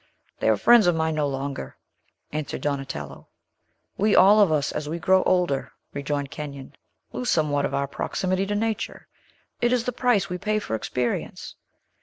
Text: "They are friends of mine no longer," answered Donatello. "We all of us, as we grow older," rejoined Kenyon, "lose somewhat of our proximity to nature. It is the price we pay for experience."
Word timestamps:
"They 0.39 0.49
are 0.49 0.57
friends 0.57 0.87
of 0.87 0.95
mine 0.95 1.13
no 1.13 1.27
longer," 1.27 1.77
answered 2.31 2.61
Donatello. 2.61 3.27
"We 3.99 4.15
all 4.15 4.39
of 4.39 4.51
us, 4.51 4.71
as 4.71 4.89
we 4.89 4.97
grow 4.97 5.21
older," 5.25 5.73
rejoined 5.93 6.31
Kenyon, 6.31 6.73
"lose 7.13 7.29
somewhat 7.29 7.65
of 7.65 7.75
our 7.75 7.85
proximity 7.85 8.47
to 8.47 8.55
nature. 8.55 9.07
It 9.61 9.71
is 9.71 9.83
the 9.83 9.91
price 9.91 10.27
we 10.27 10.39
pay 10.39 10.57
for 10.57 10.73
experience." 10.75 11.53